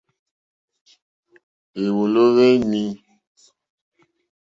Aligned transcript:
Hwèwòló 1.73 2.23
hwé 2.33 2.47
nǐ. 2.69 2.83